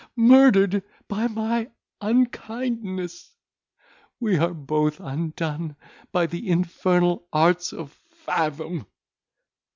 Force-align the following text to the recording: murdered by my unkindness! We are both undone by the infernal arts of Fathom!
murdered 0.15 0.81
by 1.07 1.27
my 1.27 1.69
unkindness! 2.01 3.35
We 4.19 4.35
are 4.39 4.51
both 4.55 4.99
undone 4.99 5.75
by 6.11 6.25
the 6.25 6.49
infernal 6.49 7.27
arts 7.31 7.71
of 7.71 7.91
Fathom! 8.09 8.87